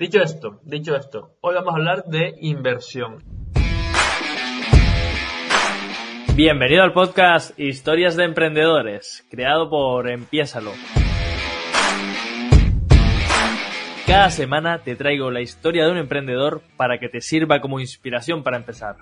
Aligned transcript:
Dicho 0.00 0.22
esto, 0.22 0.62
dicho 0.64 0.96
esto, 0.96 1.36
hoy 1.42 1.56
vamos 1.56 1.74
a 1.74 1.76
hablar 1.76 2.04
de 2.06 2.32
inversión. 2.40 3.22
Bienvenido 6.34 6.82
al 6.82 6.94
podcast 6.94 7.60
Historias 7.60 8.16
de 8.16 8.24
Emprendedores, 8.24 9.26
creado 9.30 9.68
por 9.68 10.08
Empiésalo. 10.08 10.72
Cada 14.06 14.30
semana 14.30 14.78
te 14.78 14.96
traigo 14.96 15.30
la 15.30 15.42
historia 15.42 15.84
de 15.84 15.92
un 15.92 15.98
emprendedor 15.98 16.62
para 16.78 16.98
que 16.98 17.10
te 17.10 17.20
sirva 17.20 17.60
como 17.60 17.78
inspiración 17.78 18.42
para 18.42 18.56
empezar. 18.56 18.96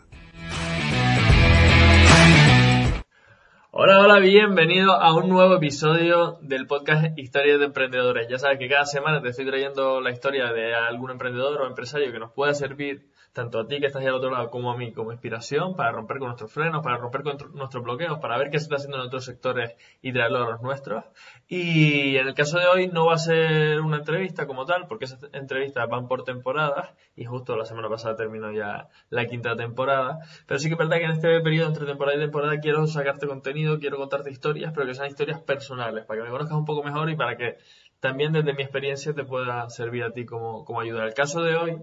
Hola, 3.80 4.00
hola, 4.00 4.18
bienvenido 4.18 4.94
a 4.94 5.14
un 5.14 5.28
nuevo 5.28 5.54
episodio 5.54 6.40
del 6.42 6.66
podcast 6.66 7.16
Historias 7.16 7.60
de 7.60 7.66
Emprendedores. 7.66 8.26
Ya 8.28 8.36
sabes 8.36 8.58
que 8.58 8.68
cada 8.68 8.84
semana 8.84 9.22
te 9.22 9.28
estoy 9.28 9.46
trayendo 9.46 10.00
la 10.00 10.10
historia 10.10 10.52
de 10.52 10.74
algún 10.74 11.12
emprendedor 11.12 11.60
o 11.60 11.66
empresario 11.68 12.10
que 12.10 12.18
nos 12.18 12.32
pueda 12.32 12.54
servir 12.54 13.06
tanto 13.38 13.60
a 13.60 13.68
ti 13.68 13.78
que 13.78 13.86
estás 13.86 14.02
ahí 14.02 14.08
al 14.08 14.14
otro 14.14 14.32
lado 14.32 14.50
como 14.50 14.72
a 14.72 14.76
mí 14.76 14.90
como 14.90 15.12
inspiración 15.12 15.76
para 15.76 15.92
romper 15.92 16.18
con 16.18 16.26
nuestros 16.26 16.52
frenos, 16.52 16.82
para 16.82 16.96
romper 16.96 17.22
con 17.22 17.36
nuestros 17.54 17.84
bloqueos, 17.84 18.18
para 18.18 18.36
ver 18.36 18.50
qué 18.50 18.58
se 18.58 18.64
está 18.64 18.76
haciendo 18.76 18.96
en 18.96 19.04
otros 19.04 19.24
sectores 19.24 19.76
y 20.02 20.12
traerlo 20.12 20.38
a 20.38 20.50
los 20.50 20.60
nuestros. 20.60 21.04
Y 21.46 22.16
en 22.16 22.26
el 22.26 22.34
caso 22.34 22.58
de 22.58 22.66
hoy 22.66 22.88
no 22.88 23.06
va 23.06 23.14
a 23.14 23.18
ser 23.18 23.80
una 23.80 23.98
entrevista 23.98 24.48
como 24.48 24.64
tal, 24.64 24.88
porque 24.88 25.04
esas 25.04 25.20
entrevistas 25.32 25.88
van 25.88 26.08
por 26.08 26.24
temporadas 26.24 26.90
y 27.14 27.26
justo 27.26 27.56
la 27.56 27.64
semana 27.64 27.88
pasada 27.88 28.16
terminó 28.16 28.50
ya 28.50 28.88
la 29.08 29.26
quinta 29.26 29.54
temporada. 29.54 30.18
Pero 30.48 30.58
sí 30.58 30.66
que 30.66 30.74
es 30.74 30.78
verdad 30.78 30.96
que 30.96 31.04
en 31.04 31.12
este 31.12 31.40
periodo 31.40 31.68
entre 31.68 31.86
temporada 31.86 32.16
y 32.16 32.20
temporada 32.20 32.58
quiero 32.58 32.88
sacarte 32.88 33.28
contenido, 33.28 33.78
quiero 33.78 33.98
contarte 33.98 34.32
historias, 34.32 34.72
pero 34.74 34.84
que 34.84 34.94
sean 34.94 35.06
historias 35.06 35.40
personales, 35.40 36.04
para 36.06 36.18
que 36.18 36.24
me 36.24 36.32
conozcas 36.32 36.58
un 36.58 36.64
poco 36.64 36.82
mejor 36.82 37.08
y 37.08 37.14
para 37.14 37.36
que 37.36 37.58
también 38.00 38.32
desde 38.32 38.52
mi 38.52 38.64
experiencia 38.64 39.14
te 39.14 39.22
pueda 39.22 39.70
servir 39.70 40.02
a 40.02 40.10
ti 40.10 40.24
como, 40.24 40.64
como 40.64 40.80
ayuda. 40.80 41.04
El 41.04 41.14
caso 41.14 41.42
de 41.42 41.54
hoy, 41.54 41.78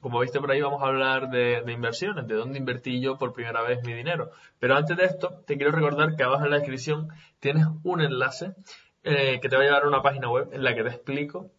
como 0.00 0.20
viste 0.20 0.40
por 0.40 0.50
ahí, 0.50 0.60
vamos 0.60 0.82
a 0.82 0.86
hablar 0.86 1.30
de, 1.30 1.62
inversiones, 1.72 2.26
de 2.26 2.34
dónde 2.34 2.58
invertí 2.58 3.00
yo 3.00 3.18
por 3.18 3.32
primera 3.32 3.62
vez 3.62 3.82
mi 3.84 3.92
dinero. 3.92 4.30
Pero 4.58 4.76
antes 4.76 4.96
de 4.96 5.04
esto, 5.04 5.42
te 5.46 5.56
quiero 5.56 5.72
recordar 5.72 6.16
que 6.16 6.22
abajo 6.22 6.44
en 6.44 6.50
la 6.50 6.58
descripción 6.58 7.08
tienes 7.40 7.66
un 7.82 8.00
enlace 8.00 8.54
eh, 9.02 9.40
que 9.40 9.48
te 9.48 9.56
va 9.56 9.62
a 9.62 9.66
llevar 9.66 9.84
a 9.84 9.88
una 9.88 10.02
página 10.02 10.30
web 10.30 10.50
en 10.52 10.62
la 10.62 10.74
que 10.74 10.82
te 10.82 10.90
explico 10.90 11.50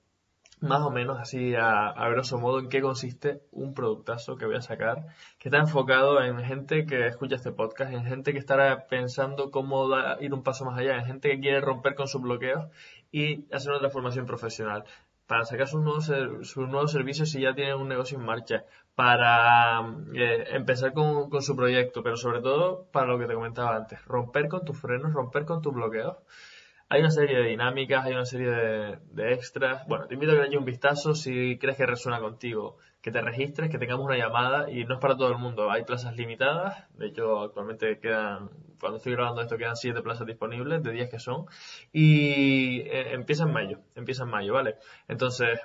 más 0.61 0.81
o 0.81 0.91
menos 0.91 1.17
así 1.19 1.55
a, 1.55 1.88
a, 1.88 2.09
grosso 2.09 2.38
modo 2.38 2.59
en 2.59 2.69
qué 2.69 2.81
consiste 2.81 3.41
un 3.52 3.73
productazo 3.73 4.36
que 4.36 4.45
voy 4.45 4.55
a 4.55 4.61
sacar, 4.61 5.05
que 5.38 5.47
está 5.47 5.58
enfocado 5.58 6.21
en 6.21 6.39
gente 6.43 6.86
que 6.86 7.08
escucha 7.08 7.36
este 7.36 7.52
podcast, 7.52 7.93
en 7.93 8.03
gente 8.03 8.33
que 8.33 8.39
estará 8.39 8.88
pensando 8.88 9.52
cómo 9.52 9.88
ir 10.19 10.33
un 10.33 10.43
paso 10.43 10.66
más 10.66 10.77
allá, 10.77 10.97
en 10.97 11.05
gente 11.05 11.30
que 11.30 11.39
quiere 11.39 11.61
romper 11.61 11.95
con 11.95 12.08
sus 12.08 12.21
bloqueos 12.21 12.67
y 13.11 13.45
hacer 13.53 13.71
una 13.71 13.80
transformación 13.80 14.25
profesional 14.25 14.83
para 15.30 15.45
sacar 15.45 15.67
sus 15.67 15.83
nuevos, 15.83 16.11
sus 16.41 16.67
nuevos 16.67 16.91
servicios 16.91 17.30
si 17.30 17.41
ya 17.41 17.53
tienen 17.53 17.75
un 17.75 17.88
negocio 17.88 18.17
en 18.17 18.25
marcha, 18.25 18.66
para 18.95 19.80
eh, 20.16 20.45
empezar 20.53 20.91
con, 20.91 21.30
con, 21.30 21.44
su 21.44 21.55
proyecto, 21.55 22.02
pero 22.02 22.17
sobre 22.17 22.41
todo 22.41 22.88
para 22.91 23.05
lo 23.05 23.19
que 23.19 23.27
te 23.27 23.36
comentaba 23.36 23.75
antes, 23.75 24.03
romper 24.05 24.47
con 24.47 24.66
tus 24.66 24.81
frenos, 24.81 25.13
romper 25.13 25.45
con 25.45 25.61
tus 25.61 25.71
bloqueos 25.71 26.17
hay 26.90 27.02
una 27.02 27.12
serie 27.12 27.38
de 27.38 27.50
dinámicas, 27.50 28.04
hay 28.04 28.14
una 28.14 28.26
serie 28.26 28.50
de, 28.50 29.34
extras. 29.34 29.88
Bueno, 29.88 30.08
te 30.08 30.16
invito 30.16 30.32
a 30.32 30.36
que 30.36 30.42
le 30.42 30.48
eches 30.48 30.59
un 30.59 30.66
vistazo 30.66 31.14
si 31.14 31.59
crees 31.59 31.78
que 31.78 31.86
resuena 31.86 32.20
contigo, 32.20 32.78
que 33.02 33.12
te 33.12 33.22
registres, 33.22 33.70
que 33.70 33.78
tengamos 33.78 34.08
una 34.08 34.18
llamada 34.18 34.72
y 34.72 34.86
no 34.86 34.95
es 34.95 35.00
para 35.00 35.16
todo 35.16 35.30
el 35.30 35.38
mundo. 35.38 35.70
Hay 35.70 35.84
plazas 35.84 36.16
limitadas, 36.16 36.86
de 36.98 37.08
hecho 37.08 37.42
actualmente 37.42 38.00
quedan, 38.00 38.50
cuando 38.80 38.98
estoy 38.98 39.14
grabando 39.14 39.42
esto 39.42 39.58
quedan 39.58 39.76
siete 39.76 40.02
plazas 40.02 40.26
disponibles, 40.26 40.82
de 40.82 40.92
10 40.92 41.12
que 41.12 41.20
son, 41.20 41.45
y 41.94 42.80
eh, 42.80 43.14
empieza 43.14 43.44
en 43.44 43.54
mayo, 43.54 43.80
empieza 43.94 44.23
en 44.23 44.30
mayo, 44.30 44.54
¿vale? 44.54 44.78
Entonces, 45.08 45.60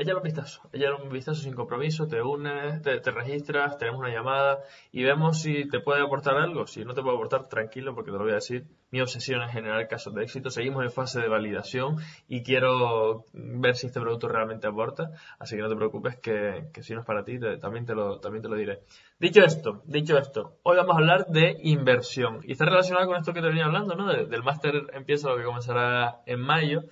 ella 0.00 0.16
un 0.16 0.22
vistazo, 0.22 0.62
ella 0.72 0.94
un 0.94 1.10
vistazo 1.10 1.42
sin 1.42 1.52
compromiso, 1.52 2.08
te 2.08 2.22
unes, 2.22 2.80
te, 2.80 2.98
registras, 3.10 3.76
tenemos 3.76 4.00
una 4.00 4.08
llamada 4.08 4.60
y 4.92 5.02
vemos 5.02 5.42
si 5.42 5.68
te 5.68 5.80
puede 5.80 6.02
aportar 6.02 6.36
algo. 6.38 6.66
Si 6.66 6.86
no 6.86 6.94
te 6.94 7.02
puede 7.02 7.16
aportar, 7.16 7.48
tranquilo, 7.48 7.94
porque 7.94 8.10
te 8.10 8.16
lo 8.16 8.24
voy 8.24 8.32
a 8.32 8.36
decir. 8.36 8.64
Mi 8.90 9.02
obsesión 9.02 9.42
es 9.42 9.52
generar 9.52 9.86
casos 9.88 10.14
de 10.14 10.22
éxito. 10.22 10.50
Seguimos 10.50 10.82
en 10.84 10.90
fase 10.90 11.20
de 11.20 11.28
validación 11.28 11.98
y 12.28 12.42
quiero 12.42 13.26
ver 13.34 13.76
si 13.76 13.88
este 13.88 14.00
producto 14.00 14.26
realmente 14.28 14.66
aporta. 14.66 15.10
Así 15.38 15.56
que 15.56 15.62
no 15.62 15.68
te 15.68 15.76
preocupes 15.76 16.16
que, 16.16 16.70
si 16.80 16.94
no 16.94 17.00
es 17.00 17.06
para 17.06 17.22
ti, 17.22 17.38
también, 17.60 17.84
te 17.84 17.94
lo, 17.94 18.20
también 18.20 18.42
te 18.42 18.48
lo 18.48 18.56
diré. 18.56 18.80
Dicho 19.18 19.44
esto, 19.44 19.82
dicho 19.84 20.16
esto, 20.16 20.54
hoy 20.62 20.78
vamos 20.78 20.94
a 20.94 20.98
hablar 20.98 21.26
de 21.26 21.58
inversión. 21.62 22.40
Y 22.42 22.52
está 22.52 22.64
relacionado 22.64 23.06
con 23.06 23.18
esto 23.18 23.34
que 23.34 23.42
te 23.42 23.48
venía 23.48 23.66
hablando, 23.66 23.94
¿no? 23.94 24.06
del 24.06 24.42
máster 24.42 24.86
empieza 24.94 25.28
lo 25.28 25.36
que 25.36 25.44
comenzará 25.44 26.22
en 26.24 26.40
mayo. 26.40 26.84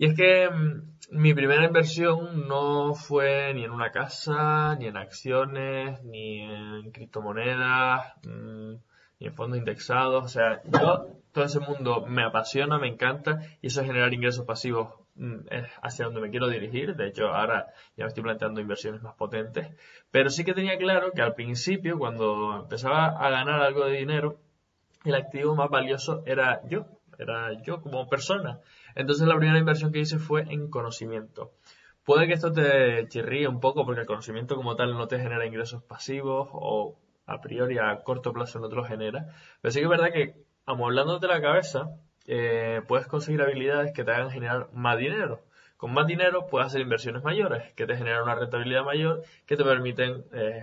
Y 0.00 0.06
es 0.06 0.14
que 0.14 0.48
mm, 0.48 1.18
mi 1.18 1.34
primera 1.34 1.64
inversión 1.64 2.46
no 2.46 2.94
fue 2.94 3.52
ni 3.54 3.64
en 3.64 3.72
una 3.72 3.90
casa, 3.90 4.76
ni 4.76 4.86
en 4.86 4.96
acciones, 4.96 6.04
ni 6.04 6.40
en 6.40 6.92
criptomonedas, 6.92 8.14
mm, 8.24 8.74
ni 9.18 9.26
en 9.26 9.34
fondos 9.34 9.58
indexados. 9.58 10.24
O 10.24 10.28
sea, 10.28 10.62
yo, 10.64 11.08
todo 11.32 11.44
ese 11.44 11.58
mundo 11.58 12.06
me 12.06 12.22
apasiona, 12.22 12.78
me 12.78 12.86
encanta, 12.86 13.40
y 13.60 13.66
eso 13.66 13.80
es 13.80 13.88
generar 13.88 14.14
ingresos 14.14 14.46
pasivos 14.46 14.94
mm, 15.16 15.48
es 15.50 15.66
hacia 15.82 16.04
donde 16.04 16.20
me 16.20 16.30
quiero 16.30 16.46
dirigir. 16.46 16.94
De 16.94 17.08
hecho, 17.08 17.34
ahora 17.34 17.66
ya 17.96 18.04
me 18.04 18.08
estoy 18.08 18.22
planteando 18.22 18.60
inversiones 18.60 19.02
más 19.02 19.14
potentes. 19.16 19.66
Pero 20.12 20.30
sí 20.30 20.44
que 20.44 20.54
tenía 20.54 20.78
claro 20.78 21.10
que 21.12 21.22
al 21.22 21.34
principio, 21.34 21.98
cuando 21.98 22.60
empezaba 22.62 23.06
a 23.06 23.30
ganar 23.30 23.62
algo 23.62 23.84
de 23.84 23.98
dinero, 23.98 24.38
el 25.04 25.16
activo 25.16 25.56
más 25.56 25.70
valioso 25.70 26.22
era 26.24 26.60
yo, 26.68 26.86
era 27.18 27.52
yo 27.62 27.80
como 27.80 28.08
persona. 28.08 28.60
Entonces 28.94 29.26
la 29.26 29.36
primera 29.36 29.58
inversión 29.58 29.92
que 29.92 30.00
hice 30.00 30.18
fue 30.18 30.42
en 30.42 30.70
conocimiento. 30.70 31.52
Puede 32.04 32.26
que 32.26 32.32
esto 32.32 32.52
te 32.52 33.06
chirríe 33.08 33.48
un 33.48 33.60
poco 33.60 33.84
porque 33.84 34.00
el 34.00 34.06
conocimiento 34.06 34.56
como 34.56 34.76
tal 34.76 34.96
no 34.96 35.08
te 35.08 35.18
genera 35.18 35.44
ingresos 35.44 35.82
pasivos 35.82 36.48
o 36.52 36.96
a 37.26 37.40
priori 37.40 37.78
a 37.78 38.02
corto 38.02 38.32
plazo 38.32 38.58
no 38.60 38.68
te 38.68 38.76
lo 38.76 38.84
genera. 38.84 39.26
Pero 39.60 39.72
sí 39.72 39.80
que 39.80 39.84
es 39.84 39.90
verdad 39.90 40.12
que 40.12 40.34
amoblándote 40.64 41.26
la 41.26 41.42
cabeza 41.42 41.90
eh, 42.26 42.82
puedes 42.88 43.06
conseguir 43.06 43.42
habilidades 43.42 43.92
que 43.92 44.04
te 44.04 44.12
hagan 44.12 44.30
generar 44.30 44.68
más 44.72 44.98
dinero. 44.98 45.42
Con 45.78 45.94
más 45.94 46.08
dinero 46.08 46.48
puedes 46.48 46.66
hacer 46.66 46.80
inversiones 46.80 47.22
mayores 47.22 47.72
que 47.74 47.86
te 47.86 47.96
generan 47.96 48.24
una 48.24 48.34
rentabilidad 48.34 48.84
mayor 48.84 49.22
que 49.46 49.56
te 49.56 49.62
permiten 49.62 50.24
eh, 50.32 50.60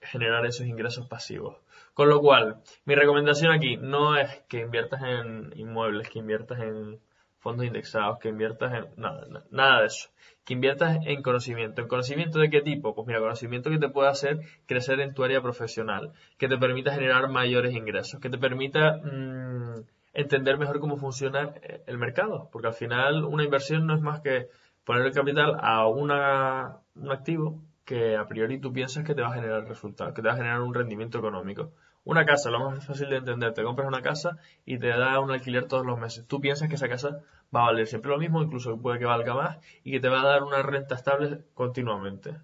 generar 0.00 0.46
esos 0.46 0.66
ingresos 0.66 1.06
pasivos. 1.06 1.58
Con 1.92 2.08
lo 2.08 2.20
cual, 2.20 2.62
mi 2.86 2.94
recomendación 2.94 3.52
aquí 3.52 3.76
no 3.76 4.16
es 4.16 4.42
que 4.48 4.60
inviertas 4.60 5.02
en 5.02 5.52
inmuebles, 5.54 6.08
que 6.08 6.20
inviertas 6.20 6.60
en 6.60 6.98
fondos 7.40 7.66
indexados, 7.66 8.18
que 8.20 8.30
inviertas 8.30 8.72
en 8.72 8.86
nada, 8.96 9.26
nada 9.50 9.80
de 9.80 9.86
eso. 9.86 10.08
Que 10.46 10.54
inviertas 10.54 10.98
en 11.04 11.20
conocimiento. 11.20 11.82
¿En 11.82 11.88
conocimiento 11.88 12.38
de 12.38 12.48
qué 12.48 12.62
tipo? 12.62 12.94
Pues 12.94 13.06
mira, 13.06 13.20
conocimiento 13.20 13.68
que 13.68 13.78
te 13.78 13.90
pueda 13.90 14.08
hacer 14.08 14.40
crecer 14.64 15.00
en 15.00 15.12
tu 15.12 15.24
área 15.24 15.42
profesional, 15.42 16.14
que 16.38 16.48
te 16.48 16.56
permita 16.56 16.94
generar 16.94 17.28
mayores 17.28 17.74
ingresos, 17.74 18.18
que 18.18 18.30
te 18.30 18.38
permita 18.38 18.96
mm, 18.96 19.84
entender 20.20 20.58
mejor 20.58 20.80
cómo 20.80 20.96
funciona 20.96 21.52
eh, 21.62 21.82
el 21.86 21.98
mercado. 21.98 22.48
Porque 22.52 22.68
al 22.68 22.74
final 22.74 23.24
una 23.24 23.44
inversión 23.44 23.86
no 23.86 23.94
es 23.94 24.00
más 24.00 24.20
que 24.20 24.48
poner 24.84 25.06
el 25.06 25.12
capital 25.12 25.56
a 25.60 25.86
una, 25.86 26.78
un 26.96 27.12
activo 27.12 27.62
que 27.84 28.16
a 28.16 28.26
priori 28.26 28.58
tú 28.58 28.72
piensas 28.72 29.04
que 29.04 29.14
te 29.14 29.22
va 29.22 29.28
a 29.28 29.34
generar 29.34 29.66
resultados, 29.66 30.14
que 30.14 30.22
te 30.22 30.28
va 30.28 30.34
a 30.34 30.36
generar 30.36 30.60
un 30.60 30.74
rendimiento 30.74 31.18
económico. 31.18 31.72
Una 32.04 32.24
casa, 32.24 32.50
lo 32.50 32.58
más 32.58 32.84
fácil 32.86 33.10
de 33.10 33.16
entender, 33.16 33.52
te 33.54 33.62
compras 33.62 33.86
una 33.86 34.02
casa 34.02 34.38
y 34.64 34.78
te 34.78 34.88
da 34.88 35.20
un 35.20 35.30
alquiler 35.30 35.66
todos 35.68 35.86
los 35.86 35.98
meses. 35.98 36.26
Tú 36.26 36.40
piensas 36.40 36.68
que 36.68 36.74
esa 36.74 36.88
casa 36.88 37.20
va 37.54 37.62
a 37.62 37.66
valer 37.66 37.86
siempre 37.86 38.10
lo 38.10 38.18
mismo, 38.18 38.42
incluso 38.42 38.80
puede 38.80 38.98
que 38.98 39.04
valga 39.04 39.34
más 39.34 39.58
y 39.84 39.92
que 39.92 40.00
te 40.00 40.08
va 40.08 40.22
a 40.22 40.26
dar 40.26 40.42
una 40.42 40.62
renta 40.62 40.94
estable 40.94 41.44
continuamente. 41.54 42.36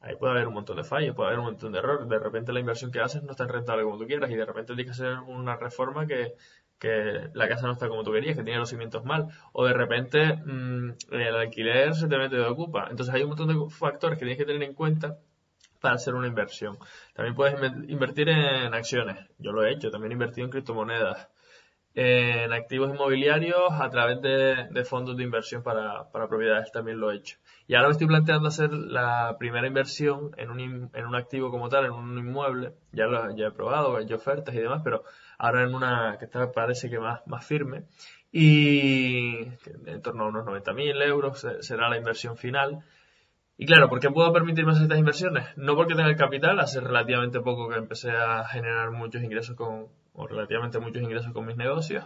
Ahí 0.00 0.14
puede 0.16 0.34
haber 0.34 0.46
un 0.46 0.54
montón 0.54 0.76
de 0.76 0.84
fallos, 0.84 1.16
puede 1.16 1.28
haber 1.28 1.40
un 1.40 1.46
montón 1.46 1.72
de 1.72 1.78
errores. 1.78 2.08
De 2.08 2.18
repente 2.18 2.52
la 2.52 2.60
inversión 2.60 2.92
que 2.92 3.00
haces 3.00 3.22
no 3.22 3.32
está 3.32 3.46
tan 3.46 3.54
rentable 3.54 3.82
como 3.84 3.98
tú 3.98 4.06
quieras 4.06 4.30
y 4.30 4.36
de 4.36 4.44
repente 4.44 4.74
tienes 4.74 4.84
que 4.86 5.02
hacer 5.02 5.18
una 5.26 5.56
reforma 5.56 6.06
que, 6.06 6.34
que 6.78 7.30
la 7.32 7.48
casa 7.48 7.66
no 7.66 7.72
está 7.72 7.88
como 7.88 8.02
tú 8.02 8.12
querías, 8.12 8.36
que 8.36 8.42
tiene 8.42 8.58
los 8.58 8.68
cimientos 8.68 9.04
mal. 9.04 9.28
O 9.52 9.64
de 9.64 9.72
repente 9.72 10.36
mm, 10.36 10.90
el 11.12 11.36
alquiler 11.36 11.94
se 11.94 12.08
te 12.08 12.18
mete 12.18 12.36
de 12.36 12.46
ocupa. 12.46 12.88
Entonces 12.90 13.14
hay 13.14 13.22
un 13.22 13.30
montón 13.30 13.48
de 13.48 13.70
factores 13.70 14.18
que 14.18 14.24
tienes 14.24 14.38
que 14.38 14.44
tener 14.44 14.62
en 14.62 14.74
cuenta 14.74 15.18
para 15.80 15.94
hacer 15.94 16.14
una 16.14 16.26
inversión. 16.26 16.78
También 17.14 17.34
puedes 17.34 17.54
invertir 17.88 18.28
en 18.28 18.74
acciones. 18.74 19.18
Yo 19.38 19.52
lo 19.52 19.64
he 19.64 19.72
hecho. 19.72 19.90
También 19.90 20.12
he 20.12 20.14
invertido 20.14 20.44
en 20.44 20.50
criptomonedas. 20.50 21.28
En 21.94 22.52
activos 22.52 22.90
inmobiliarios 22.90 23.72
a 23.72 23.88
través 23.88 24.20
de, 24.20 24.84
fondos 24.84 25.16
de 25.16 25.22
inversión 25.22 25.62
para, 25.62 26.10
propiedades 26.12 26.70
también 26.70 27.00
lo 27.00 27.10
he 27.10 27.16
hecho. 27.16 27.38
Y 27.66 27.74
ahora 27.74 27.88
me 27.88 27.92
estoy 27.92 28.06
planteando 28.06 28.48
hacer 28.48 28.70
la 28.70 29.36
primera 29.38 29.66
inversión 29.66 30.32
en 30.36 30.50
un, 30.50 30.90
en 30.92 31.06
un 31.06 31.14
activo 31.14 31.50
como 31.50 31.70
tal, 31.70 31.86
en 31.86 31.92
un 31.92 32.18
inmueble. 32.18 32.74
Ya 32.92 33.06
lo 33.06 33.30
he 33.30 33.50
probado, 33.50 33.98
he 33.98 34.02
hecho 34.02 34.16
ofertas 34.16 34.54
y 34.54 34.58
demás, 34.58 34.82
pero 34.84 35.04
ahora 35.38 35.64
en 35.64 35.74
una 35.74 36.16
que 36.18 36.26
está, 36.26 36.50
parece 36.52 36.90
que 36.90 36.98
más, 36.98 37.26
más 37.26 37.46
firme. 37.46 37.84
Y 38.32 39.38
en 39.86 40.02
torno 40.02 40.24
a 40.24 40.28
unos 40.28 40.44
90.000 40.44 41.02
euros 41.04 41.46
será 41.60 41.88
la 41.88 41.96
inversión 41.96 42.36
final. 42.36 42.84
Y 43.56 43.64
claro, 43.64 43.88
¿por 43.88 44.00
qué 44.00 44.10
puedo 44.10 44.32
permitirme 44.32 44.72
hacer 44.72 44.84
estas 44.84 44.98
inversiones? 44.98 45.56
No 45.56 45.74
porque 45.74 45.94
tenga 45.94 46.10
el 46.10 46.16
capital, 46.16 46.60
hace 46.60 46.80
relativamente 46.80 47.40
poco 47.40 47.68
que 47.68 47.76
empecé 47.76 48.10
a 48.10 48.44
generar 48.44 48.90
muchos 48.90 49.22
ingresos 49.22 49.56
con, 49.56 49.88
o 50.12 50.26
relativamente 50.26 50.78
muchos 50.78 51.02
ingresos 51.02 51.32
con 51.32 51.46
mis 51.46 51.56
negocios, 51.56 52.04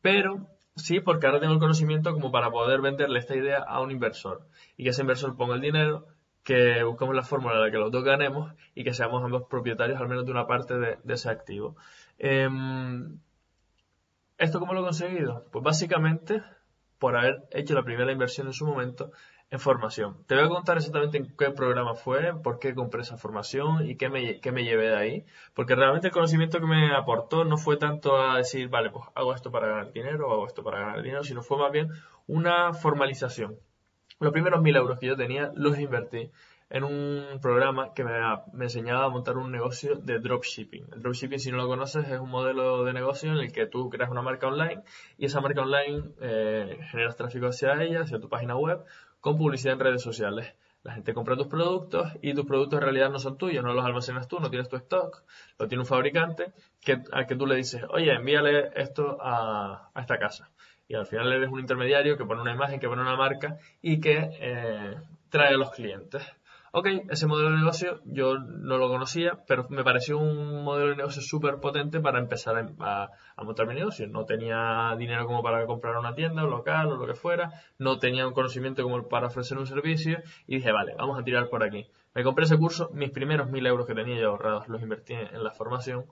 pero 0.00 0.46
sí 0.76 1.00
porque 1.00 1.26
ahora 1.26 1.40
tengo 1.40 1.54
el 1.54 1.58
conocimiento 1.58 2.12
como 2.12 2.30
para 2.30 2.50
poder 2.50 2.80
venderle 2.80 3.18
esta 3.18 3.36
idea 3.36 3.58
a 3.58 3.80
un 3.80 3.90
inversor 3.90 4.46
y 4.76 4.84
que 4.84 4.90
ese 4.90 5.02
inversor 5.02 5.36
ponga 5.36 5.54
el 5.54 5.60
dinero 5.60 6.06
que 6.42 6.82
buscamos 6.82 7.14
la 7.14 7.22
fórmula 7.22 7.54
en 7.54 7.62
la 7.62 7.70
que 7.70 7.78
los 7.78 7.92
dos 7.92 8.02
ganemos 8.02 8.52
y 8.74 8.82
que 8.82 8.94
seamos 8.94 9.22
ambos 9.22 9.44
propietarios 9.48 10.00
al 10.00 10.08
menos 10.08 10.24
de 10.24 10.32
una 10.32 10.46
parte 10.46 10.74
de, 10.76 10.98
ese 11.08 11.30
activo. 11.30 11.76
Em, 12.22 13.18
¿Esto 14.38 14.60
cómo 14.60 14.74
lo 14.74 14.80
he 14.80 14.84
conseguido? 14.84 15.44
Pues 15.50 15.64
básicamente 15.64 16.40
por 17.00 17.16
haber 17.16 17.42
hecho 17.50 17.74
la 17.74 17.82
primera 17.82 18.12
inversión 18.12 18.46
en 18.46 18.52
su 18.52 18.64
momento 18.64 19.10
en 19.50 19.58
formación. 19.58 20.24
Te 20.26 20.36
voy 20.36 20.44
a 20.44 20.48
contar 20.48 20.76
exactamente 20.76 21.18
en 21.18 21.36
qué 21.36 21.50
programa 21.50 21.94
fue, 21.94 22.32
por 22.40 22.60
qué 22.60 22.76
compré 22.76 23.02
esa 23.02 23.16
formación 23.16 23.90
y 23.90 23.96
qué 23.96 24.08
me, 24.08 24.38
qué 24.40 24.52
me 24.52 24.62
llevé 24.62 24.88
de 24.88 24.96
ahí. 24.96 25.24
Porque 25.52 25.74
realmente 25.74 26.06
el 26.06 26.12
conocimiento 26.12 26.60
que 26.60 26.66
me 26.66 26.94
aportó 26.94 27.44
no 27.44 27.56
fue 27.56 27.76
tanto 27.76 28.16
a 28.16 28.36
decir, 28.36 28.68
vale, 28.68 28.90
pues 28.90 29.04
hago 29.16 29.34
esto 29.34 29.50
para 29.50 29.66
ganar 29.66 29.92
dinero 29.92 30.28
o 30.28 30.32
hago 30.32 30.46
esto 30.46 30.62
para 30.62 30.78
ganar 30.78 31.02
dinero, 31.02 31.24
sino 31.24 31.42
fue 31.42 31.58
más 31.58 31.72
bien 31.72 31.88
una 32.28 32.72
formalización. 32.72 33.58
Los 34.20 34.32
primeros 34.32 34.62
mil 34.62 34.76
euros 34.76 35.00
que 35.00 35.06
yo 35.06 35.16
tenía 35.16 35.50
los 35.56 35.76
invertí 35.80 36.30
en 36.72 36.84
un 36.84 37.38
programa 37.42 37.92
que 37.92 38.02
me, 38.02 38.64
enseñaba 38.64 39.04
a 39.04 39.08
montar 39.10 39.36
un 39.36 39.52
negocio 39.52 39.96
de 39.96 40.20
dropshipping. 40.20 40.86
El 40.94 41.02
dropshipping, 41.02 41.38
si 41.38 41.50
no 41.50 41.58
lo 41.58 41.66
conoces, 41.68 42.08
es 42.08 42.18
un 42.18 42.30
modelo 42.30 42.84
de 42.84 42.94
negocio 42.94 43.30
en 43.30 43.36
el 43.36 43.52
que 43.52 43.66
tú 43.66 43.90
creas 43.90 44.10
una 44.10 44.22
marca 44.22 44.46
online 44.48 44.82
y 45.18 45.26
esa 45.26 45.42
marca 45.42 45.60
online 45.60 46.14
eh, 46.22 46.78
generas 46.90 47.16
tráfico 47.16 47.46
hacia 47.46 47.74
ella, 47.82 48.00
hacia 48.00 48.18
tu 48.20 48.30
página 48.30 48.56
web, 48.56 48.80
con 49.20 49.36
publicidad 49.36 49.74
en 49.74 49.80
redes 49.80 50.02
sociales. 50.02 50.54
La 50.82 50.94
gente 50.94 51.12
compra 51.12 51.36
tus 51.36 51.46
productos 51.46 52.10
y 52.22 52.32
tus 52.32 52.46
productos 52.46 52.78
en 52.78 52.84
realidad 52.84 53.10
no 53.10 53.18
son 53.18 53.36
tuyos, 53.36 53.62
no 53.62 53.74
los 53.74 53.84
almacenas 53.84 54.26
tú, 54.26 54.40
no 54.40 54.48
tienes 54.48 54.70
tu 54.70 54.76
stock, 54.76 55.24
lo 55.58 55.68
tiene 55.68 55.82
un 55.82 55.86
fabricante 55.86 56.54
que, 56.80 57.02
al 57.12 57.26
que 57.26 57.36
tú 57.36 57.46
le 57.46 57.56
dices, 57.56 57.82
oye, 57.90 58.14
envíale 58.14 58.70
esto 58.76 59.18
a, 59.20 59.90
esta 59.94 60.18
casa. 60.18 60.48
Y 60.88 60.94
al 60.94 61.04
final 61.04 61.30
eres 61.34 61.50
un 61.50 61.60
intermediario 61.60 62.16
que 62.16 62.24
pone 62.24 62.40
una 62.40 62.54
imagen, 62.54 62.80
que 62.80 62.88
pone 62.88 63.02
una 63.02 63.16
marca 63.16 63.58
y 63.82 64.00
que 64.00 64.30
eh, 64.40 64.94
trae 65.28 65.54
a 65.54 65.58
los 65.58 65.70
clientes. 65.70 66.22
Ok, 66.74 66.86
ese 67.10 67.26
modelo 67.26 67.50
de 67.50 67.58
negocio 67.58 68.00
yo 68.06 68.38
no 68.38 68.78
lo 68.78 68.88
conocía, 68.88 69.44
pero 69.46 69.66
me 69.68 69.84
pareció 69.84 70.16
un 70.16 70.64
modelo 70.64 70.88
de 70.88 70.96
negocio 70.96 71.20
súper 71.20 71.60
potente 71.60 72.00
para 72.00 72.18
empezar 72.18 72.56
a, 72.80 73.10
montar 73.44 73.66
mi 73.66 73.74
negocio. 73.74 74.08
No 74.08 74.24
tenía 74.24 74.96
dinero 74.96 75.26
como 75.26 75.42
para 75.42 75.66
comprar 75.66 75.98
una 75.98 76.14
tienda, 76.14 76.44
un 76.44 76.50
local 76.50 76.90
o 76.90 76.96
lo 76.96 77.06
que 77.06 77.12
fuera, 77.12 77.50
no 77.76 77.98
tenía 77.98 78.26
un 78.26 78.32
conocimiento 78.32 78.82
como 78.84 79.06
para 79.06 79.26
ofrecer 79.26 79.58
un 79.58 79.66
servicio 79.66 80.22
y 80.46 80.56
dije, 80.56 80.72
vale, 80.72 80.94
vamos 80.96 81.20
a 81.20 81.24
tirar 81.24 81.50
por 81.50 81.62
aquí. 81.62 81.90
Me 82.14 82.24
compré 82.24 82.46
ese 82.46 82.56
curso, 82.56 82.88
mis 82.94 83.10
primeros 83.10 83.50
mil 83.50 83.66
euros 83.66 83.86
que 83.86 83.94
tenía 83.94 84.18
ya 84.18 84.28
ahorrados 84.28 84.66
los 84.68 84.80
invertí 84.80 85.12
en 85.12 85.44
la 85.44 85.50
formación 85.50 86.06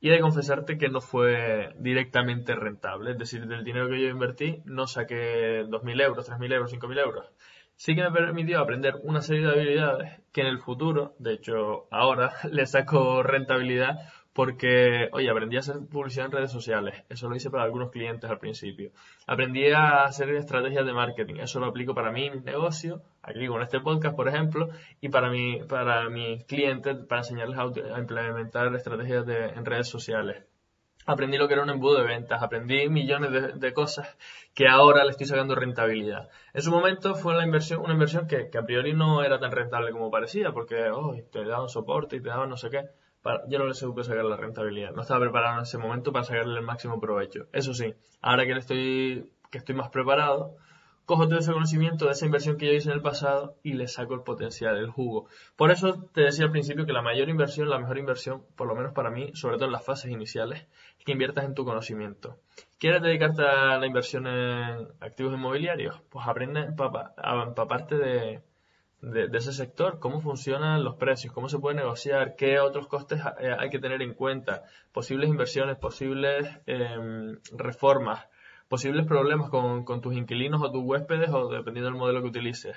y 0.00 0.08
he 0.08 0.12
de 0.12 0.20
confesarte 0.20 0.78
que 0.78 0.88
no 0.88 1.00
fue 1.00 1.74
directamente 1.78 2.56
rentable. 2.56 3.12
Es 3.12 3.18
decir, 3.18 3.46
del 3.46 3.62
dinero 3.62 3.88
que 3.88 4.02
yo 4.02 4.08
invertí 4.08 4.62
no 4.64 4.88
saqué 4.88 5.64
2.000 5.64 6.02
euros, 6.02 6.28
3.000 6.28 6.52
euros, 6.54 6.72
5.000 6.72 6.98
euros 6.98 7.32
sí 7.76 7.94
que 7.94 8.02
me 8.02 8.10
permitió 8.10 8.60
aprender 8.60 8.96
una 9.02 9.20
serie 9.20 9.46
de 9.46 9.52
habilidades 9.52 10.20
que 10.32 10.40
en 10.40 10.48
el 10.48 10.58
futuro, 10.58 11.14
de 11.18 11.34
hecho 11.34 11.86
ahora, 11.90 12.32
le 12.50 12.66
saco 12.66 13.22
rentabilidad 13.22 13.98
porque, 14.32 15.08
oye, 15.12 15.30
aprendí 15.30 15.56
a 15.56 15.60
hacer 15.60 15.76
publicidad 15.90 16.26
en 16.26 16.32
redes 16.32 16.52
sociales, 16.52 17.04
eso 17.08 17.26
lo 17.26 17.36
hice 17.36 17.48
para 17.48 17.64
algunos 17.64 17.90
clientes 17.90 18.28
al 18.28 18.38
principio. 18.38 18.90
Aprendí 19.26 19.70
a 19.70 20.04
hacer 20.04 20.28
estrategias 20.34 20.84
de 20.84 20.92
marketing, 20.92 21.36
eso 21.36 21.58
lo 21.58 21.66
aplico 21.66 21.94
para 21.94 22.12
mi 22.12 22.28
negocio, 22.28 23.00
aquí 23.22 23.46
con 23.46 23.62
este 23.62 23.80
podcast, 23.80 24.14
por 24.14 24.28
ejemplo, 24.28 24.68
y 25.00 25.08
para, 25.08 25.30
mi, 25.30 25.62
para 25.62 26.10
mis 26.10 26.44
clientes, 26.44 26.98
para 27.08 27.22
enseñarles 27.22 27.58
a, 27.58 27.98
implementar 27.98 28.74
estrategias 28.74 29.24
de, 29.24 29.46
en 29.46 29.64
redes 29.64 29.88
sociales 29.88 30.44
aprendí 31.06 31.38
lo 31.38 31.46
que 31.46 31.54
era 31.54 31.62
un 31.62 31.70
embudo 31.70 31.98
de 31.98 32.04
ventas, 32.04 32.42
aprendí 32.42 32.88
millones 32.88 33.60
de, 33.60 33.72
cosas 33.72 34.16
que 34.54 34.68
ahora 34.68 35.04
le 35.04 35.12
estoy 35.12 35.26
sacando 35.26 35.54
rentabilidad. 35.54 36.28
En 36.52 36.62
su 36.62 36.70
momento 36.70 37.14
fue 37.14 37.34
una 37.34 37.44
inversión, 37.44 37.88
inversión 37.90 38.26
que, 38.26 38.50
a 38.56 38.62
priori 38.62 38.92
no 38.92 39.22
era 39.22 39.38
tan 39.38 39.52
rentable 39.52 39.92
como 39.92 40.10
parecía, 40.10 40.52
porque 40.52 40.90
oh, 40.90 41.14
te 41.30 41.44
daban 41.44 41.68
soporte 41.68 42.16
y 42.16 42.20
te 42.20 42.28
daban 42.28 42.50
no 42.50 42.56
sé 42.56 42.70
qué. 42.70 42.88
yo 43.48 43.58
no 43.58 43.66
le 43.66 43.74
supe 43.74 44.02
sacar 44.04 44.24
la 44.24 44.36
rentabilidad. 44.36 44.92
No 44.92 45.02
estaba 45.02 45.20
preparado 45.20 45.56
en 45.56 45.62
ese 45.62 45.78
momento 45.78 46.12
para 46.12 46.24
sacarle 46.24 46.58
el 46.58 46.64
máximo 46.64 47.00
provecho. 47.00 47.46
Eso 47.52 47.72
sí, 47.72 47.94
ahora 48.20 48.44
que 48.44 48.52
estoy, 48.52 49.30
que 49.50 49.58
estoy 49.58 49.74
más 49.74 49.90
preparado, 49.90 50.56
cojo 51.06 51.28
todo 51.28 51.38
ese 51.38 51.52
conocimiento 51.52 52.06
de 52.06 52.12
esa 52.12 52.26
inversión 52.26 52.58
que 52.58 52.66
yo 52.66 52.72
hice 52.72 52.90
en 52.90 52.96
el 52.96 53.00
pasado 53.00 53.56
y 53.62 53.74
le 53.74 53.88
saco 53.88 54.14
el 54.14 54.22
potencial, 54.22 54.76
el 54.76 54.90
jugo. 54.90 55.28
Por 55.56 55.70
eso 55.70 56.02
te 56.12 56.22
decía 56.22 56.44
al 56.44 56.50
principio 56.50 56.84
que 56.84 56.92
la 56.92 57.00
mayor 57.00 57.28
inversión, 57.28 57.70
la 57.70 57.78
mejor 57.78 57.96
inversión, 57.98 58.44
por 58.56 58.66
lo 58.66 58.74
menos 58.74 58.92
para 58.92 59.10
mí, 59.10 59.30
sobre 59.34 59.56
todo 59.56 59.66
en 59.66 59.72
las 59.72 59.84
fases 59.84 60.10
iniciales, 60.10 60.66
es 60.98 61.04
que 61.04 61.12
inviertas 61.12 61.44
en 61.44 61.54
tu 61.54 61.64
conocimiento. 61.64 62.36
¿Quieres 62.78 63.02
dedicarte 63.02 63.42
a 63.42 63.78
la 63.78 63.86
inversión 63.86 64.26
en 64.26 64.88
activos 65.00 65.32
inmobiliarios? 65.32 66.02
Pues 66.10 66.26
aprende 66.26 66.60
a 67.16 67.42
empaparte 67.42 67.96
de, 67.96 68.42
de, 69.00 69.38
ese 69.38 69.52
sector, 69.52 69.98
cómo 70.00 70.20
funcionan 70.20 70.82
los 70.82 70.96
precios, 70.96 71.32
cómo 71.32 71.48
se 71.48 71.58
puede 71.58 71.76
negociar, 71.76 72.34
qué 72.36 72.58
otros 72.58 72.88
costes 72.88 73.20
eh, 73.40 73.54
hay 73.56 73.70
que 73.70 73.78
tener 73.78 74.02
en 74.02 74.14
cuenta, 74.14 74.64
posibles 74.92 75.30
inversiones, 75.30 75.76
posibles 75.76 76.48
em, 76.66 77.38
reformas, 77.52 78.26
posibles 78.68 79.06
problemas 79.06 79.50
con, 79.50 80.00
tus 80.00 80.14
inquilinos 80.14 80.62
o 80.62 80.70
tus 80.70 80.82
huéspedes 80.84 81.30
o 81.30 81.48
dependiendo 81.48 81.90
del 81.90 81.98
modelo 81.98 82.22
que 82.22 82.28
utilices. 82.28 82.76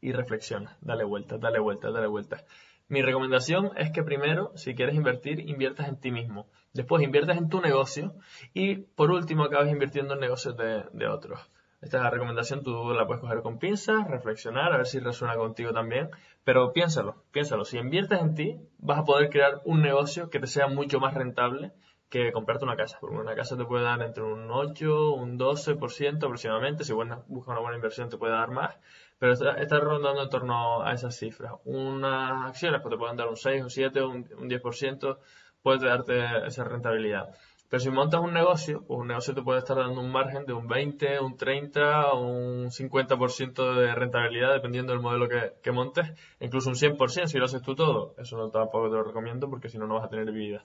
Y 0.00 0.12
reflexiona, 0.12 0.76
dale 0.80 1.04
vuelta, 1.04 1.38
dale 1.38 1.58
vuelta, 1.60 1.90
dale 1.90 2.06
vuelta. 2.06 2.44
Mi 2.88 3.02
recomendación 3.02 3.70
es 3.76 3.92
que 3.92 4.02
primero, 4.02 4.50
si 4.56 4.74
quieres 4.74 4.96
invertir, 4.96 5.40
inviertas 5.48 5.88
en 5.88 6.00
ti 6.00 6.10
mismo. 6.10 6.48
Después 6.72 7.04
inviertas 7.04 7.36
en 7.36 7.48
tu 7.48 7.60
negocio 7.60 8.14
y 8.52 8.76
por 8.78 9.10
último 9.10 9.44
acabes 9.44 9.70
invirtiendo 9.70 10.14
en 10.14 10.20
negocios 10.20 10.56
de, 10.56 11.06
otros. 11.06 11.38
Esta 11.82 12.10
recomendación 12.10 12.64
tú 12.64 12.92
la 12.92 13.06
puedes 13.06 13.20
coger 13.20 13.42
con 13.42 13.58
pinzas, 13.58 14.08
reflexionar, 14.08 14.72
a 14.72 14.78
ver 14.78 14.86
si 14.86 14.98
resuena 14.98 15.36
contigo 15.36 15.72
también. 15.72 16.10
Pero 16.42 16.72
piénsalo, 16.72 17.22
piénsalo. 17.30 17.64
Si 17.64 17.78
inviertes 17.78 18.20
en 18.20 18.34
ti, 18.34 18.56
vas 18.78 18.98
a 18.98 19.04
poder 19.04 19.30
crear 19.30 19.60
un 19.64 19.82
negocio 19.82 20.28
que 20.28 20.40
te 20.40 20.46
sea 20.46 20.66
mucho 20.66 20.98
más 20.98 21.14
rentable 21.14 21.72
que 22.10 22.32
comprarte 22.32 22.64
una 22.64 22.76
casa. 22.76 22.98
Porque 23.00 23.16
una 23.16 23.34
casa 23.34 23.56
te 23.56 23.64
puede 23.64 23.84
dar 23.84 24.02
entre 24.02 24.22
un 24.22 24.50
8, 24.50 25.12
un 25.12 25.38
12% 25.38 26.16
aproximadamente. 26.24 26.84
Si 26.84 26.92
buscas 26.92 27.24
una 27.28 27.60
buena 27.60 27.76
inversión 27.76 28.10
te 28.10 28.18
puede 28.18 28.32
dar 28.32 28.50
más. 28.50 28.76
Pero 29.18 29.32
está, 29.32 29.80
rondando 29.80 30.22
en 30.22 30.28
torno 30.28 30.82
a 30.82 30.92
esas 30.92 31.16
cifras. 31.16 31.52
Unas 31.64 32.48
acciones 32.48 32.80
pues 32.82 32.92
te 32.92 32.98
pueden 32.98 33.16
dar 33.16 33.28
un 33.28 33.36
6, 33.36 33.62
un 33.62 33.70
7, 33.70 34.02
un, 34.02 34.28
un 34.38 34.50
10%. 34.50 35.18
Puede 35.62 35.86
darte 35.86 36.46
esa 36.46 36.64
rentabilidad. 36.64 37.30
Pero 37.70 37.80
si 37.80 37.90
montas 37.90 38.20
un 38.20 38.32
negocio, 38.32 38.82
pues 38.84 38.98
un 38.98 39.06
negocio 39.06 39.32
te 39.32 39.42
puede 39.42 39.60
estar 39.60 39.76
dando 39.76 40.00
un 40.00 40.10
margen 40.10 40.44
de 40.44 40.52
un 40.52 40.66
20, 40.66 41.20
un 41.20 41.36
30, 41.36 42.14
un 42.14 42.70
50% 42.70 43.74
de 43.76 43.94
rentabilidad 43.94 44.52
dependiendo 44.52 44.92
del 44.92 45.00
modelo 45.00 45.28
que, 45.28 45.52
que, 45.62 45.70
montes, 45.70 46.10
incluso 46.40 46.68
un 46.68 46.74
100% 46.74 47.28
si 47.28 47.38
lo 47.38 47.44
haces 47.44 47.62
tú 47.62 47.76
todo. 47.76 48.16
Eso 48.18 48.36
no 48.36 48.50
tampoco 48.50 48.90
te 48.90 48.96
lo 48.96 49.04
recomiendo 49.04 49.48
porque 49.48 49.68
si 49.68 49.78
no, 49.78 49.86
no 49.86 49.94
vas 49.94 50.06
a 50.06 50.08
tener 50.08 50.32
vida. 50.32 50.64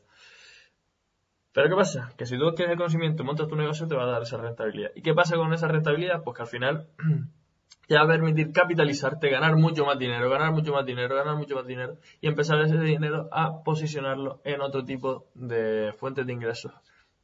Pero 1.55 1.69
¿qué 1.69 1.75
pasa? 1.75 2.11
Que 2.17 2.25
si 2.25 2.37
tú 2.37 2.53
tienes 2.53 2.73
el 2.73 2.77
conocimiento 2.77 3.23
montas 3.23 3.47
tu 3.47 3.55
negocio, 3.55 3.87
te 3.87 3.95
va 3.95 4.03
a 4.03 4.07
dar 4.07 4.21
esa 4.23 4.35
rentabilidad. 4.35 4.91
¿Y 4.93 5.01
qué 5.01 5.13
pasa 5.13 5.37
con 5.37 5.53
esa 5.53 5.69
rentabilidad? 5.69 6.21
Pues 6.21 6.35
que 6.35 6.43
al 6.43 6.49
final 6.49 6.87
te 7.87 7.95
va 7.95 8.01
a 8.01 8.07
permitir 8.07 8.51
capitalizarte, 8.51 9.29
ganar 9.29 9.55
mucho 9.55 9.85
más 9.85 9.97
dinero, 9.97 10.29
ganar 10.29 10.51
mucho 10.51 10.73
más 10.73 10.85
dinero, 10.85 11.15
ganar 11.15 11.37
mucho 11.37 11.55
más 11.55 11.65
dinero 11.65 11.95
y 12.19 12.27
empezar 12.27 12.59
ese 12.59 12.77
dinero 12.77 13.29
a 13.31 13.63
posicionarlo 13.63 14.41
en 14.43 14.59
otro 14.59 14.83
tipo 14.83 15.27
de 15.33 15.93
fuentes 15.97 16.25
de 16.27 16.33
ingresos 16.33 16.73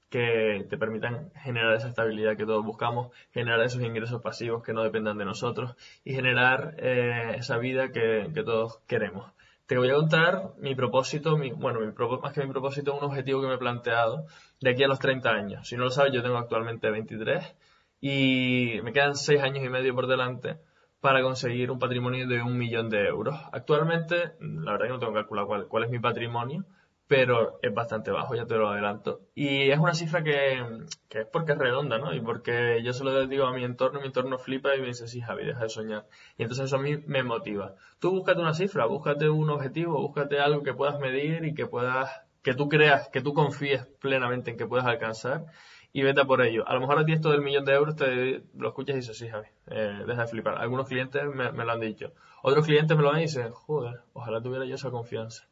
que 0.09 0.65
te 0.69 0.77
permitan 0.77 1.31
generar 1.35 1.75
esa 1.75 1.89
estabilidad 1.89 2.37
que 2.37 2.45
todos 2.45 2.63
buscamos, 2.65 3.09
generar 3.33 3.61
esos 3.65 3.81
ingresos 3.81 4.21
pasivos 4.21 4.63
que 4.63 4.71
no 4.71 4.81
dependan 4.81 5.17
de 5.17 5.25
nosotros 5.25 5.75
y 6.05 6.13
generar 6.13 6.75
eh, 6.77 7.35
esa 7.35 7.57
vida 7.57 7.91
que, 7.91 8.29
que 8.33 8.43
todos 8.43 8.79
queremos. 8.87 9.29
Te 9.71 9.77
voy 9.77 9.89
a 9.89 9.93
contar 9.93 10.51
mi 10.57 10.75
propósito, 10.75 11.37
mi, 11.37 11.51
bueno, 11.51 11.79
mi, 11.79 11.93
más 12.21 12.33
que 12.33 12.43
mi 12.43 12.51
propósito, 12.51 12.93
un 12.93 13.05
objetivo 13.05 13.39
que 13.39 13.47
me 13.47 13.53
he 13.53 13.57
planteado 13.57 14.25
de 14.59 14.69
aquí 14.69 14.83
a 14.83 14.89
los 14.89 14.99
30 14.99 15.29
años. 15.29 15.65
Si 15.65 15.77
no 15.77 15.85
lo 15.85 15.91
sabes, 15.91 16.11
yo 16.11 16.21
tengo 16.21 16.37
actualmente 16.37 16.91
23 16.91 17.55
y 18.01 18.81
me 18.83 18.91
quedan 18.91 19.15
6 19.15 19.41
años 19.41 19.63
y 19.63 19.69
medio 19.69 19.95
por 19.95 20.07
delante 20.07 20.57
para 20.99 21.21
conseguir 21.21 21.71
un 21.71 21.79
patrimonio 21.79 22.27
de 22.27 22.41
un 22.41 22.57
millón 22.57 22.89
de 22.89 23.07
euros. 23.07 23.39
Actualmente, 23.53 24.33
la 24.41 24.73
verdad 24.73 24.87
que 24.87 24.91
no 24.91 24.99
tengo 24.99 25.13
calculado 25.13 25.47
cuál, 25.47 25.67
cuál 25.69 25.85
es 25.85 25.89
mi 25.89 25.99
patrimonio, 25.99 26.65
pero 27.11 27.59
es 27.61 27.73
bastante 27.73 28.09
bajo, 28.09 28.35
ya 28.35 28.45
te 28.45 28.55
lo 28.55 28.69
adelanto. 28.69 29.19
Y 29.35 29.69
es 29.69 29.77
una 29.77 29.93
cifra 29.93 30.23
que, 30.23 30.63
que, 31.09 31.19
es 31.19 31.27
porque 31.27 31.51
es 31.51 31.57
redonda, 31.57 31.97
¿no? 31.97 32.13
Y 32.13 32.21
porque 32.21 32.81
yo 32.85 32.93
se 32.93 33.03
lo 33.03 33.27
digo 33.27 33.47
a 33.47 33.51
mi 33.51 33.65
entorno, 33.65 33.99
mi 33.99 34.05
entorno 34.05 34.37
flipa 34.37 34.77
y 34.77 34.79
me 34.79 34.87
dice, 34.87 35.09
sí, 35.09 35.19
Javi, 35.19 35.43
deja 35.43 35.59
de 35.59 35.67
soñar. 35.67 36.05
Y 36.37 36.43
entonces 36.43 36.67
eso 36.67 36.77
a 36.77 36.79
mí 36.79 36.95
me 37.07 37.21
motiva. 37.23 37.75
Tú 37.99 38.11
búscate 38.11 38.39
una 38.39 38.53
cifra, 38.53 38.85
búscate 38.85 39.27
un 39.27 39.49
objetivo, 39.49 39.99
búscate 39.99 40.39
algo 40.39 40.63
que 40.63 40.73
puedas 40.73 41.01
medir 41.01 41.43
y 41.43 41.53
que 41.53 41.65
puedas, 41.65 42.21
que 42.43 42.53
tú 42.53 42.69
creas, 42.69 43.09
que 43.09 43.19
tú 43.19 43.33
confíes 43.33 43.85
plenamente 43.99 44.51
en 44.51 44.57
que 44.57 44.65
puedas 44.65 44.85
alcanzar 44.85 45.47
y 45.91 46.03
vete 46.03 46.21
a 46.21 46.25
por 46.25 46.41
ello. 46.41 46.65
A 46.65 46.73
lo 46.75 46.79
mejor 46.79 46.97
a 46.97 47.03
ti 47.03 47.11
esto 47.11 47.31
del 47.31 47.41
millón 47.41 47.65
de 47.65 47.73
euros 47.73 47.97
te 47.97 48.41
lo 48.55 48.69
escuchas 48.69 48.95
y 48.95 48.99
dices, 48.99 49.17
sí, 49.17 49.27
Javi, 49.27 49.47
eh, 49.67 50.03
deja 50.07 50.21
de 50.21 50.27
flipar. 50.27 50.57
Algunos 50.59 50.87
clientes 50.87 51.23
me, 51.25 51.51
lo 51.51 51.71
han 51.73 51.81
dicho. 51.81 52.13
Otros 52.41 52.65
clientes 52.65 52.95
me 52.95 53.03
lo 53.03 53.11
han 53.11 53.19
dicho 53.19 53.51
joder, 53.51 53.99
ojalá 54.13 54.41
tuviera 54.41 54.63
yo 54.63 54.75
esa 54.75 54.91
confianza. 54.91 55.43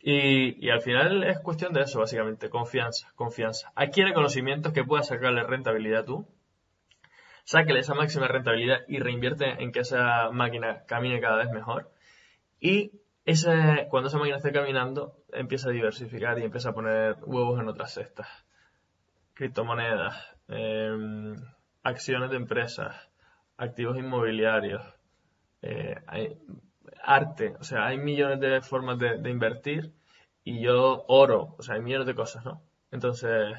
Y, 0.00 0.64
y, 0.64 0.70
al 0.70 0.80
final 0.80 1.24
es 1.24 1.40
cuestión 1.40 1.72
de 1.72 1.82
eso, 1.82 1.98
básicamente, 1.98 2.48
confianza, 2.50 3.10
confianza. 3.16 3.72
Adquiere 3.74 4.14
conocimientos 4.14 4.72
que 4.72 4.84
puedas 4.84 5.08
sacarle 5.08 5.42
rentabilidad 5.42 6.04
tú. 6.04 6.26
sáquele 7.44 7.80
esa 7.80 7.94
máxima 7.94 8.28
rentabilidad 8.28 8.80
y 8.88 8.98
reinvierte 9.00 9.62
en 9.62 9.72
que 9.72 9.80
esa 9.80 10.30
máquina 10.30 10.84
camine 10.86 11.20
cada 11.20 11.38
vez 11.38 11.50
mejor. 11.50 11.90
Y 12.60 12.92
ese, 13.24 13.86
cuando 13.90 14.08
esa 14.08 14.18
máquina 14.18 14.36
esté 14.36 14.52
caminando, 14.52 15.16
empieza 15.32 15.68
a 15.68 15.72
diversificar 15.72 16.38
y 16.38 16.44
empieza 16.44 16.70
a 16.70 16.74
poner 16.74 17.16
huevos 17.26 17.60
en 17.60 17.68
otras 17.68 17.92
cestas. 17.92 18.28
Criptomonedas, 19.34 20.36
em, 20.48 21.36
acciones 21.82 22.30
de 22.30 22.36
empresas, 22.36 23.10
activos 23.56 23.98
inmobiliarios, 23.98 24.82
eh, 25.62 25.96
arte, 27.08 27.56
o 27.60 27.64
sea, 27.64 27.86
hay 27.86 27.98
millones 27.98 28.40
de 28.40 28.60
formas 28.60 28.98
de, 28.98 29.18
de 29.18 29.30
invertir 29.30 29.92
y 30.44 30.60
yo 30.60 31.04
oro, 31.08 31.54
o 31.58 31.62
sea, 31.62 31.76
hay 31.76 31.82
millones 31.82 32.06
de 32.06 32.14
cosas, 32.14 32.44
¿no? 32.44 32.62
Entonces, 32.90 33.56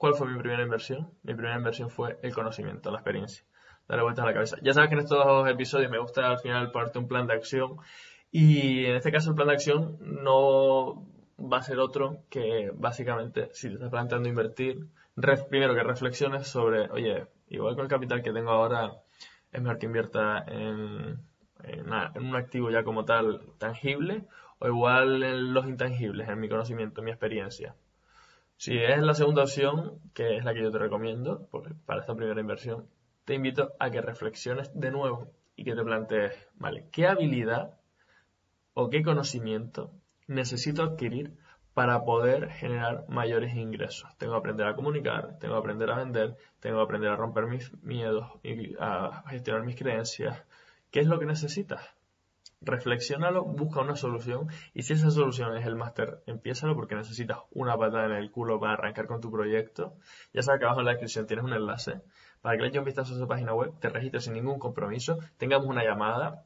¿Cuál 0.00 0.14
fue 0.14 0.28
mi 0.28 0.38
primera 0.38 0.62
inversión? 0.62 1.10
Mi 1.24 1.34
primera 1.34 1.58
inversión 1.58 1.90
fue 1.90 2.18
el 2.22 2.32
conocimiento, 2.32 2.90
la 2.90 2.96
experiencia. 2.96 3.44
Darle 3.86 4.02
vueltas 4.02 4.22
a 4.22 4.28
la 4.28 4.32
cabeza. 4.32 4.56
Ya 4.62 4.72
sabes 4.72 4.88
que 4.88 4.94
en 4.94 5.02
estos 5.02 5.46
episodios 5.46 5.90
me 5.90 5.98
gusta 5.98 6.26
al 6.26 6.38
final 6.38 6.72
ponerte 6.72 6.98
un 6.98 7.06
plan 7.06 7.26
de 7.26 7.34
acción. 7.34 7.76
Y 8.32 8.86
en 8.86 8.96
este 8.96 9.12
caso 9.12 9.28
el 9.28 9.36
plan 9.36 9.48
de 9.48 9.52
acción 9.52 9.98
no 10.00 11.06
va 11.38 11.58
a 11.58 11.62
ser 11.62 11.78
otro 11.80 12.22
que 12.30 12.70
básicamente 12.72 13.50
si 13.52 13.68
te 13.68 13.74
estás 13.74 13.90
planteando 13.90 14.26
invertir, 14.26 14.86
primero 15.50 15.74
que 15.74 15.82
reflexiones 15.82 16.48
sobre, 16.48 16.90
oye, 16.90 17.26
igual 17.50 17.74
con 17.74 17.84
el 17.84 17.90
capital 17.90 18.22
que 18.22 18.32
tengo 18.32 18.52
ahora, 18.52 18.94
es 19.52 19.60
mejor 19.60 19.78
que 19.78 19.84
invierta 19.84 20.42
en, 20.48 21.18
en 21.64 22.24
un 22.24 22.36
activo 22.36 22.70
ya 22.70 22.84
como 22.84 23.04
tal 23.04 23.40
tangible 23.58 24.24
o 24.58 24.66
igual 24.66 25.22
en 25.22 25.54
los 25.54 25.66
intangibles, 25.66 26.28
en 26.28 26.38
mi 26.40 26.48
conocimiento, 26.48 27.00
en 27.00 27.06
mi 27.06 27.10
experiencia. 27.10 27.74
Si 28.56 28.76
es 28.76 29.02
la 29.02 29.14
segunda 29.14 29.42
opción, 29.42 29.98
que 30.12 30.36
es 30.36 30.44
la 30.44 30.52
que 30.52 30.62
yo 30.62 30.70
te 30.70 30.78
recomiendo 30.78 31.48
para 31.86 32.00
esta 32.00 32.14
primera 32.14 32.40
inversión, 32.40 32.86
te 33.24 33.34
invito 33.34 33.72
a 33.78 33.90
que 33.90 34.02
reflexiones 34.02 34.70
de 34.78 34.90
nuevo 34.90 35.32
y 35.56 35.64
que 35.64 35.74
te 35.74 35.82
plantees, 35.82 36.48
¿vale? 36.56 36.86
¿Qué 36.92 37.06
habilidad 37.06 37.78
o 38.74 38.90
qué 38.90 39.02
conocimiento 39.02 39.92
necesito 40.26 40.82
adquirir 40.82 41.32
para 41.72 42.04
poder 42.04 42.50
generar 42.50 43.06
mayores 43.08 43.54
ingresos? 43.54 44.14
Tengo 44.18 44.34
que 44.34 44.38
aprender 44.40 44.66
a 44.66 44.74
comunicar, 44.74 45.38
tengo 45.38 45.54
que 45.54 45.60
aprender 45.60 45.90
a 45.90 45.96
vender, 45.96 46.36
tengo 46.60 46.76
que 46.78 46.82
aprender 46.82 47.10
a 47.10 47.16
romper 47.16 47.46
mis 47.46 47.72
miedos 47.82 48.26
a 48.78 49.24
gestionar 49.28 49.64
mis 49.64 49.76
creencias. 49.76 50.36
¿Qué 50.90 51.00
es 51.00 51.06
lo 51.06 51.18
que 51.18 51.26
necesitas? 51.26 51.80
reflexiónalo, 52.60 53.44
busca 53.44 53.80
una 53.80 53.96
solución 53.96 54.48
y 54.74 54.82
si 54.82 54.92
esa 54.92 55.10
solución 55.10 55.56
es 55.56 55.66
el 55.66 55.76
máster, 55.76 56.22
empiézalo 56.26 56.74
porque 56.74 56.94
necesitas 56.94 57.38
una 57.52 57.76
patada 57.76 58.06
en 58.06 58.12
el 58.12 58.30
culo 58.30 58.60
para 58.60 58.74
arrancar 58.74 59.06
con 59.06 59.20
tu 59.20 59.30
proyecto. 59.30 59.94
Ya 60.32 60.42
sabes 60.42 60.60
que 60.60 60.66
abajo 60.66 60.80
en 60.80 60.86
la 60.86 60.92
descripción 60.92 61.26
tienes 61.26 61.44
un 61.44 61.54
enlace 61.54 62.02
para 62.42 62.56
que 62.56 62.62
le 62.62 62.68
eches 62.68 62.80
un 62.80 62.84
vistazo 62.84 63.14
a 63.14 63.18
su 63.18 63.28
página 63.28 63.54
web, 63.54 63.72
te 63.80 63.88
registres 63.88 64.24
sin 64.24 64.34
ningún 64.34 64.58
compromiso, 64.58 65.18
tengamos 65.38 65.66
una 65.66 65.84
llamada, 65.84 66.44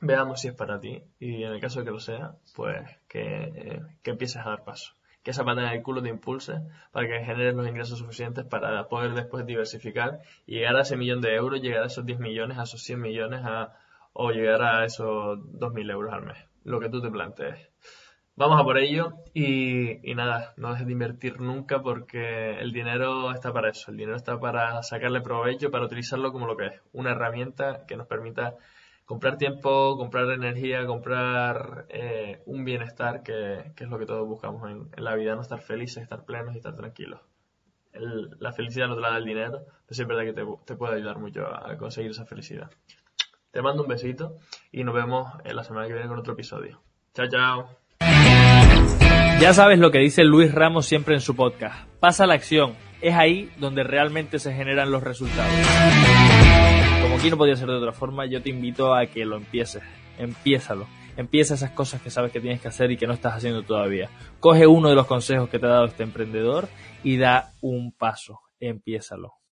veamos 0.00 0.40
si 0.40 0.48
es 0.48 0.54
para 0.54 0.80
ti 0.80 1.02
y 1.18 1.44
en 1.44 1.52
el 1.52 1.60
caso 1.60 1.80
de 1.80 1.86
que 1.86 1.90
lo 1.90 2.00
sea, 2.00 2.34
pues 2.54 2.82
que, 3.08 3.22
eh, 3.22 3.82
que 4.02 4.10
empieces 4.10 4.44
a 4.44 4.50
dar 4.50 4.64
paso. 4.64 4.94
Que 5.22 5.30
esa 5.30 5.44
patada 5.44 5.68
en 5.70 5.78
el 5.78 5.82
culo 5.82 6.02
te 6.02 6.10
impulse 6.10 6.60
para 6.92 7.06
que 7.08 7.24
generes 7.24 7.54
los 7.54 7.66
ingresos 7.66 7.98
suficientes 7.98 8.44
para 8.44 8.86
poder 8.88 9.14
después 9.14 9.46
diversificar 9.46 10.20
y 10.46 10.56
llegar 10.56 10.76
a 10.76 10.82
ese 10.82 10.98
millón 10.98 11.22
de 11.22 11.34
euros, 11.34 11.62
llegar 11.62 11.82
a 11.82 11.86
esos 11.86 12.04
10 12.04 12.18
millones, 12.18 12.58
a 12.58 12.64
esos 12.64 12.82
100 12.82 13.00
millones, 13.00 13.40
a 13.42 13.74
o 14.14 14.30
llegar 14.30 14.62
a 14.62 14.84
esos 14.84 15.38
2.000 15.38 15.90
euros 15.90 16.12
al 16.14 16.22
mes, 16.22 16.38
lo 16.64 16.80
que 16.80 16.88
tú 16.88 17.02
te 17.02 17.10
plantees. 17.10 17.68
Vamos 18.36 18.60
a 18.60 18.64
por 18.64 18.78
ello 18.78 19.12
y, 19.32 20.00
nada, 20.14 20.54
no 20.56 20.70
dejes 20.70 20.86
de 20.86 20.92
invertir 20.92 21.40
nunca 21.40 21.82
porque 21.82 22.58
el 22.58 22.72
dinero 22.72 23.30
está 23.32 23.52
para 23.52 23.70
eso, 23.70 23.90
el 23.90 23.96
dinero 23.96 24.16
está 24.16 24.40
para 24.40 24.82
sacarle 24.82 25.20
provecho, 25.20 25.70
para 25.70 25.84
utilizarlo 25.84 26.32
como 26.32 26.46
lo 26.46 26.56
que 26.56 26.66
es, 26.66 26.80
una 26.92 27.12
herramienta 27.12 27.86
que 27.86 27.96
nos 27.96 28.08
permita 28.08 28.56
comprar 29.04 29.36
tiempo, 29.36 29.96
comprar 29.96 30.30
energía, 30.30 30.86
comprar 30.86 31.86
eh, 31.90 32.42
un 32.46 32.64
bienestar 32.64 33.22
que, 33.22 33.72
es 33.76 33.88
lo 33.88 33.98
que 33.98 34.06
todos 34.06 34.26
buscamos 34.26 34.68
en, 34.68 34.90
la 34.96 35.14
vida, 35.14 35.36
no 35.36 35.42
estar 35.42 35.60
felices, 35.60 36.02
estar 36.02 36.24
plenos 36.24 36.54
y 36.54 36.58
estar 36.58 36.74
tranquilos. 36.74 37.20
la 37.92 38.52
felicidad 38.52 38.88
no 38.88 38.96
te 38.96 39.00
la 39.00 39.10
da 39.10 39.18
el 39.18 39.24
dinero, 39.24 39.64
pero 39.86 39.94
sí 39.94 40.02
es 40.02 40.08
verdad 40.08 40.24
que 40.24 40.32
te 40.64 40.76
puede 40.76 40.96
ayudar 40.96 41.18
mucho 41.18 41.46
a 41.46 41.76
conseguir 41.76 42.10
esa 42.10 42.26
felicidad. 42.26 42.70
Te 43.54 43.62
mando 43.62 43.84
un 43.84 43.88
besito 43.88 44.38
y 44.72 44.82
nos 44.82 44.92
vemos 44.96 45.32
en 45.44 45.54
la 45.54 45.62
semana 45.62 45.86
que 45.86 45.92
viene 45.92 46.08
con 46.08 46.18
otro 46.18 46.32
episodio. 46.32 46.82
Chao, 47.14 47.28
chao. 47.28 47.68
Ya 49.40 49.54
sabes 49.54 49.78
lo 49.78 49.92
que 49.92 50.00
dice 50.00 50.24
Luis 50.24 50.52
Ramos 50.52 50.86
siempre 50.86 51.14
en 51.14 51.20
su 51.20 51.36
podcast. 51.36 51.88
Pasa 52.00 52.26
la 52.26 52.34
acción. 52.34 52.74
Es 53.00 53.14
ahí 53.14 53.52
donde 53.58 53.84
realmente 53.84 54.40
se 54.40 54.52
generan 54.52 54.90
los 54.90 55.04
resultados. 55.04 55.52
Como 57.00 57.14
aquí 57.14 57.30
no 57.30 57.36
podía 57.36 57.54
ser 57.54 57.68
de 57.68 57.76
otra 57.76 57.92
forma, 57.92 58.26
yo 58.26 58.42
te 58.42 58.50
invito 58.50 58.92
a 58.92 59.06
que 59.06 59.24
lo 59.24 59.36
empieces. 59.36 59.84
Empiézalo. 60.18 60.88
Empieza 61.16 61.54
esas 61.54 61.70
cosas 61.70 62.02
que 62.02 62.10
sabes 62.10 62.32
que 62.32 62.40
tienes 62.40 62.60
que 62.60 62.66
hacer 62.66 62.90
y 62.90 62.96
que 62.96 63.06
no 63.06 63.12
estás 63.12 63.34
haciendo 63.34 63.62
todavía. 63.62 64.10
Coge 64.40 64.66
uno 64.66 64.88
de 64.88 64.96
los 64.96 65.06
consejos 65.06 65.48
que 65.48 65.60
te 65.60 65.66
ha 65.66 65.70
dado 65.70 65.84
este 65.84 66.02
emprendedor 66.02 66.66
y 67.04 67.18
da 67.18 67.52
un 67.60 67.92
paso. 67.92 68.40
Empiézalo. 68.58 69.34